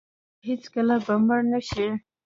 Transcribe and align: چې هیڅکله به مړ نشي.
چې 0.39 0.43
هیڅکله 0.47 0.95
به 1.05 1.15
مړ 1.25 1.41
نشي. 1.51 1.87